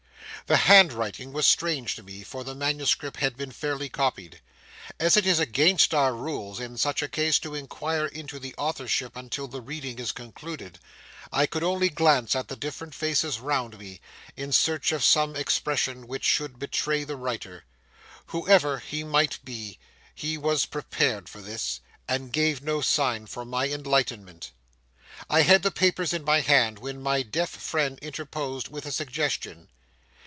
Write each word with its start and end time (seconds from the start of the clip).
The 0.47 0.57
handwriting 0.57 1.31
was 1.31 1.45
strange 1.45 1.95
to 1.95 2.03
me, 2.03 2.23
for 2.23 2.43
the 2.43 2.53
manuscript 2.55 3.17
had 3.21 3.37
been 3.37 3.53
fairly 3.53 3.87
copied. 3.87 4.41
As 4.99 5.15
it 5.15 5.25
is 5.25 5.39
against 5.39 5.93
our 5.93 6.13
rules, 6.13 6.59
in 6.59 6.75
such 6.75 7.01
a 7.01 7.07
case, 7.07 7.39
to 7.39 7.55
inquire 7.55 8.05
into 8.07 8.37
the 8.37 8.53
authorship 8.57 9.15
until 9.15 9.47
the 9.47 9.61
reading 9.61 9.97
is 9.97 10.11
concluded, 10.11 10.77
I 11.31 11.45
could 11.45 11.63
only 11.63 11.87
glance 11.87 12.35
at 12.35 12.49
the 12.49 12.57
different 12.57 12.93
faces 12.93 13.39
round 13.39 13.79
me, 13.79 14.01
in 14.35 14.51
search 14.51 14.91
of 14.91 15.05
some 15.05 15.37
expression 15.37 16.05
which 16.05 16.25
should 16.25 16.59
betray 16.59 17.05
the 17.05 17.15
writer. 17.15 17.63
Whoever 18.25 18.79
he 18.79 19.05
might 19.05 19.39
be, 19.45 19.79
he 20.13 20.37
was 20.37 20.65
prepared 20.65 21.29
for 21.29 21.39
this, 21.39 21.79
and 22.09 22.33
gave 22.33 22.61
no 22.61 22.81
sign 22.81 23.25
for 23.25 23.45
my 23.45 23.69
enlightenment. 23.69 24.51
I 25.29 25.43
had 25.43 25.63
the 25.63 25.71
papers 25.71 26.11
in 26.11 26.25
my 26.25 26.41
hand, 26.41 26.77
when 26.79 27.01
my 27.01 27.21
deaf 27.23 27.51
friend 27.51 27.97
interposed 27.99 28.67
with 28.67 28.85
a 28.85 28.91
suggestion. 28.91 29.69